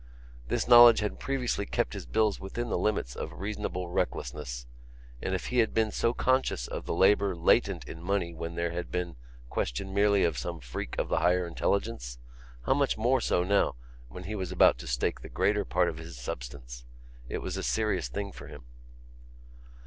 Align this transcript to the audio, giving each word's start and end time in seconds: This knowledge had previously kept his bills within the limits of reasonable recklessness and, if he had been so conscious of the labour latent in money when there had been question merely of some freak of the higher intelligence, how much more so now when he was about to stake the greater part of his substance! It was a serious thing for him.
This 0.47 0.67
knowledge 0.67 0.97
had 1.01 1.19
previously 1.19 1.67
kept 1.67 1.93
his 1.93 2.07
bills 2.07 2.39
within 2.39 2.69
the 2.69 2.77
limits 2.79 3.15
of 3.15 3.33
reasonable 3.39 3.87
recklessness 3.89 4.65
and, 5.21 5.35
if 5.35 5.49
he 5.49 5.59
had 5.59 5.75
been 5.75 5.91
so 5.91 6.11
conscious 6.11 6.67
of 6.67 6.87
the 6.87 6.93
labour 6.95 7.35
latent 7.35 7.83
in 7.87 8.01
money 8.01 8.33
when 8.33 8.55
there 8.55 8.71
had 8.71 8.89
been 8.89 9.15
question 9.47 9.93
merely 9.93 10.23
of 10.23 10.39
some 10.39 10.59
freak 10.59 10.97
of 10.97 11.09
the 11.09 11.19
higher 11.19 11.45
intelligence, 11.45 12.17
how 12.63 12.73
much 12.73 12.97
more 12.97 13.21
so 13.21 13.43
now 13.43 13.75
when 14.07 14.23
he 14.23 14.33
was 14.33 14.51
about 14.51 14.79
to 14.79 14.87
stake 14.87 15.21
the 15.21 15.29
greater 15.29 15.63
part 15.63 15.87
of 15.87 15.99
his 15.99 16.17
substance! 16.17 16.83
It 17.29 17.43
was 17.43 17.55
a 17.55 17.61
serious 17.61 18.07
thing 18.07 18.31
for 18.31 18.47
him. 18.47 18.63